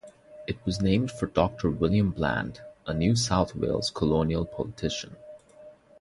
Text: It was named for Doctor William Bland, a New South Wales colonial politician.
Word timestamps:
It 0.47 0.57
was 0.65 0.81
named 0.81 1.11
for 1.11 1.27
Doctor 1.27 1.69
William 1.69 2.09
Bland, 2.09 2.59
a 2.87 2.93
New 2.95 3.15
South 3.15 3.53
Wales 3.55 3.91
colonial 3.91 4.45
politician. 4.45 5.15